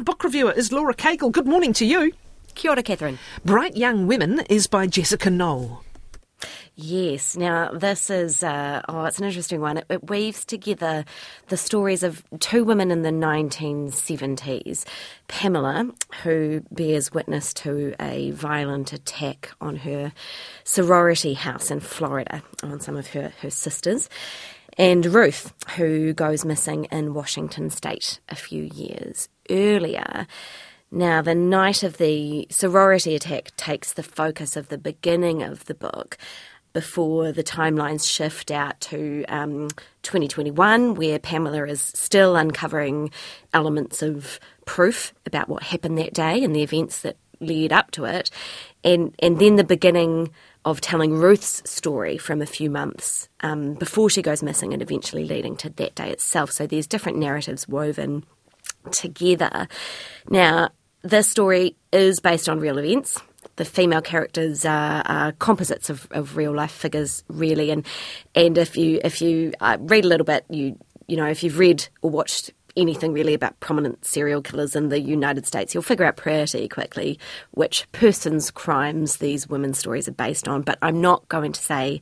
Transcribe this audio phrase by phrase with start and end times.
[0.00, 1.30] Our book reviewer is Laura Caygill.
[1.30, 2.12] Good morning to you.
[2.54, 3.18] Kia ora, Catherine.
[3.44, 5.84] Bright Young Women is by Jessica Knoll.
[6.74, 7.36] Yes.
[7.36, 9.76] Now, this is, uh, oh, it's an interesting one.
[9.76, 11.04] It, it, weaves together
[11.48, 14.86] the stories of two women in the 1970s.
[15.28, 15.90] Pamela,
[16.22, 20.14] who bears witness to a violent attack on her
[20.64, 24.08] sorority house in Florida on some of her, her sisters.
[24.78, 30.26] And Ruth, who goes missing in Washington state a few years earlier.
[30.90, 35.74] Now, the night of the sorority attack takes the focus of the beginning of the
[35.74, 36.18] book
[36.72, 39.68] before the timelines shift out to um,
[40.02, 43.10] 2021, where Pamela is still uncovering
[43.52, 48.04] elements of proof about what happened that day and the events that led up to
[48.04, 48.30] it,
[48.84, 50.30] and and then the beginning
[50.64, 55.24] of telling Ruth's story from a few months um, before she goes missing, and eventually
[55.24, 56.50] leading to that day itself.
[56.50, 58.24] So there's different narratives woven
[58.92, 59.68] together.
[60.28, 60.70] Now,
[61.02, 63.20] this story is based on real events
[63.56, 67.70] the female characters are, are composites of, of, real life figures, really.
[67.70, 67.86] And
[68.34, 71.58] and if you if you uh, read a little bit, you you know if you've
[71.58, 76.06] read or watched anything really about prominent serial killers in the United States, you'll figure
[76.06, 77.18] out pretty quickly
[77.50, 80.62] which person's crimes these women's stories are based on.
[80.62, 82.00] But I'm not going to say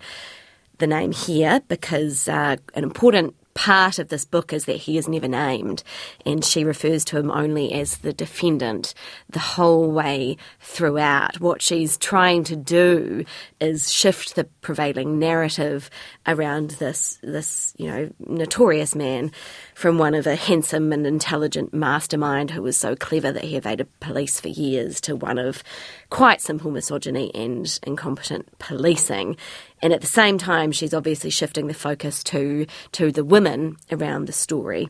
[0.79, 5.09] the name here because uh, an important part of this book is that he is
[5.09, 5.83] never named,
[6.25, 8.95] and she refers to him only as the defendant
[9.29, 11.41] the whole way throughout.
[11.41, 13.25] What she's trying to do
[13.61, 15.91] is shift the prevailing narrative
[16.25, 19.33] around this this you know notorious man
[19.75, 23.89] from one of a handsome and intelligent mastermind who was so clever that he evaded
[23.99, 25.65] police for years to one of
[26.11, 29.37] quite simple misogyny and incompetent policing.
[29.83, 34.27] And at the same time, she's obviously shifting the focus to to the women around
[34.27, 34.89] the story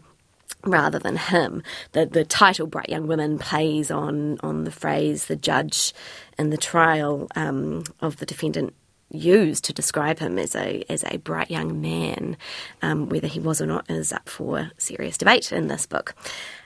[0.65, 1.63] rather than him.
[1.93, 5.93] The the title "Bright Young Women" plays on on the phrase the judge
[6.39, 8.75] in the trial um, of the defendant
[9.11, 12.37] used to describe him as a as a bright young man.
[12.83, 16.15] Um, whether he was or not is up for serious debate in this book.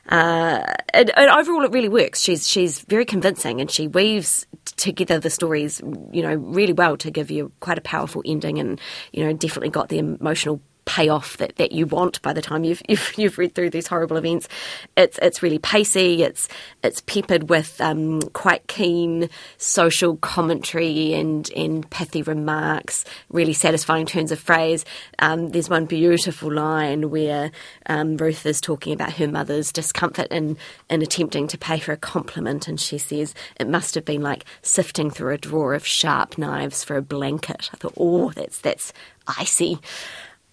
[0.09, 2.21] Uh, and, and, overall, it really works.
[2.21, 4.47] She's she's very convincing, and she weaves
[4.77, 5.81] together the stories,
[6.13, 8.81] you know, really well to give you quite a powerful ending, and
[9.13, 12.83] you know, definitely got the emotional payoff that, that you want by the time you've,
[12.89, 14.49] you've, you've read through these horrible events.
[14.97, 16.23] It's it's really pacey.
[16.23, 16.49] It's
[16.83, 19.29] it's peppered with um, quite keen
[19.59, 23.05] social commentary and and pithy remarks.
[23.31, 24.85] Really satisfying turns of phrase.
[25.19, 27.51] Um, there's one beautiful line where
[27.87, 30.57] um, Ruth is talking about her mother's discomfort in
[30.91, 34.45] in attempting to pay her a compliment, and she says it must have been like
[34.63, 37.71] sifting through a drawer of sharp knives for a blanket.
[37.73, 38.93] I thought, oh, that's that's
[39.27, 39.79] icy.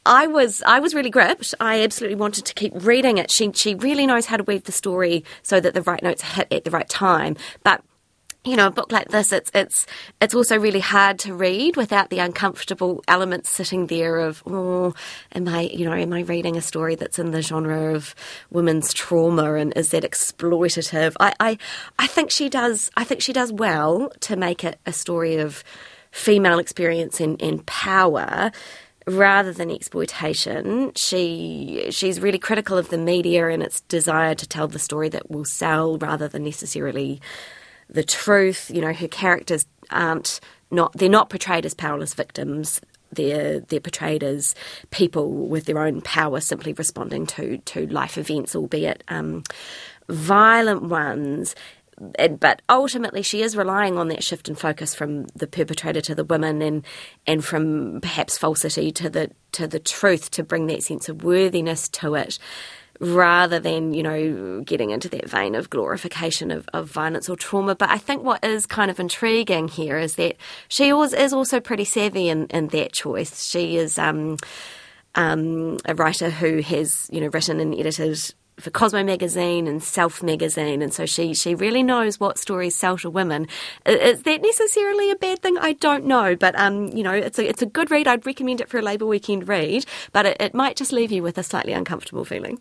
[0.06, 1.54] I was I was really gripped.
[1.60, 3.32] I absolutely wanted to keep reading it.
[3.32, 6.52] She she really knows how to weave the story so that the right notes hit
[6.52, 7.36] at the right time.
[7.64, 7.84] But
[8.46, 9.86] you know, a book like this, it's it's
[10.22, 14.94] it's also really hard to read without the uncomfortable elements sitting there of, oh,
[15.34, 18.16] am I, you know, am I reading a story that's in the genre of
[18.50, 21.16] women's trauma and is that exploitative?
[21.20, 21.58] I I,
[22.00, 22.90] I think she does.
[22.96, 25.64] I think she does well to make it a story of
[26.12, 28.52] female experience and, and power
[29.09, 34.68] rather than exploitation, she she's really critical of the media and its desire to tell
[34.68, 37.22] the story that will sell rather than necessarily
[37.90, 38.70] the truth.
[38.74, 40.40] You know, her characters aren't
[40.72, 42.81] not they're not portrayed as powerless victims.
[43.12, 44.53] They're they're portrayed as
[44.92, 49.44] people with their own power, simply responding to to life events, albeit um,
[50.08, 51.56] violent ones
[52.40, 56.24] but ultimately she is relying on that shift in focus from the perpetrator to the
[56.24, 56.86] women and
[57.28, 61.90] and from perhaps falsity to the to the truth to bring that sense of worthiness
[61.90, 62.40] to it
[63.00, 67.76] rather than you know getting into that vein of glorification of, of violence or trauma.
[67.76, 70.36] But i think what is kind of intriguing here is that
[70.68, 73.50] she was, is also pretty savvy in, in that choice.
[73.50, 74.38] She is um,
[75.16, 80.22] um, a writer who has you know written and edited for Cosmo magazine and Self
[80.22, 83.47] magazine, and so she she really knows what stories sell to women.
[83.85, 85.58] Is that necessarily a bad thing?
[85.58, 88.08] I don't know, but um, you know, it's a it's a good read.
[88.08, 91.23] I'd recommend it for a Labour weekend read, but it, it might just leave you
[91.23, 92.59] with a slightly uncomfortable feeling.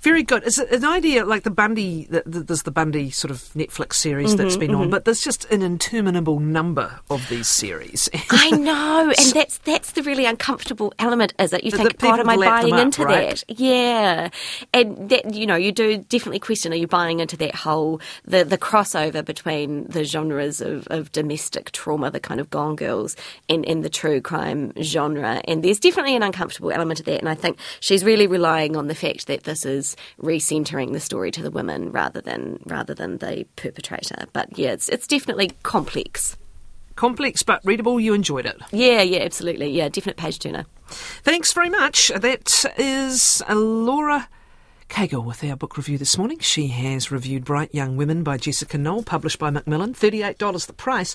[0.00, 0.42] Very good.
[0.44, 2.08] It's an idea like the Bundy.
[2.10, 4.80] There's the Bundy sort of Netflix series mm-hmm, that's been mm-hmm.
[4.80, 8.08] on, but there's just an interminable number of these series.
[8.30, 11.34] I know, and that's that's the really uncomfortable element.
[11.38, 11.62] Is it?
[11.62, 13.44] You think, God, am I buying up, into right?
[13.46, 13.60] that?
[13.60, 14.30] Yeah,
[14.74, 18.44] and that you know, you do definitely question: Are you buying into that whole the
[18.44, 23.14] the crossover between the genres of, of domestic trauma, the kind of Gone Girls,
[23.48, 25.40] and and the true crime genre?
[25.46, 27.20] And there's definitely an uncomfortable element of that.
[27.20, 31.00] And I think she's really relying on the fact that the this is recentering the
[31.00, 34.24] story to the women rather than rather than the perpetrator.
[34.32, 36.38] But yeah, it's it's definitely complex.
[36.96, 38.00] Complex but readable.
[38.00, 38.58] You enjoyed it.
[38.70, 39.70] Yeah, yeah, absolutely.
[39.70, 40.64] Yeah, definite page turner.
[40.86, 42.10] Thanks very much.
[42.16, 44.28] That is Laura.
[44.88, 46.38] Caygill with our book review this morning.
[46.40, 49.94] She has reviewed Bright Young Women by Jessica Knoll, published by Macmillan.
[49.94, 51.10] $38 the price.